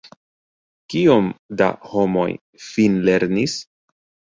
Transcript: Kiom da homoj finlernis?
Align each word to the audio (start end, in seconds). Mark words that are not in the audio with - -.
Kiom 0.93 1.27
da 1.61 1.67
homoj 1.91 2.27
finlernis? 2.71 3.57